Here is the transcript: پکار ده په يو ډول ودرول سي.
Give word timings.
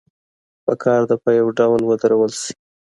پکار 0.65 1.01
ده 1.09 1.15
په 1.23 1.29
يو 1.39 1.47
ډول 1.59 1.81
ودرول 1.85 2.31
سي. 2.41 2.53